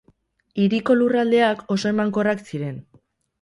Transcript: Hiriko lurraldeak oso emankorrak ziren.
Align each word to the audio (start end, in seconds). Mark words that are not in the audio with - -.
Hiriko 0.61 0.95
lurraldeak 1.01 1.61
oso 1.75 1.91
emankorrak 1.91 2.43
ziren. 2.49 2.83